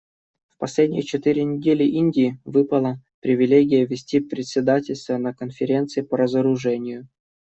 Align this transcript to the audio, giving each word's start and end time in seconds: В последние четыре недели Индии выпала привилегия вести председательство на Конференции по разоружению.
В 0.47 0.57
последние 0.57 1.03
четыре 1.03 1.43
недели 1.43 1.83
Индии 1.83 2.39
выпала 2.43 2.99
привилегия 3.19 3.85
вести 3.85 4.19
председательство 4.19 5.17
на 5.17 5.31
Конференции 5.31 6.01
по 6.01 6.17
разоружению. 6.17 7.07